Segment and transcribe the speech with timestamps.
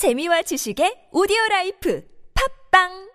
[0.00, 2.00] 재미와 지식의 오디오 라이프.
[2.32, 3.09] 팝빵!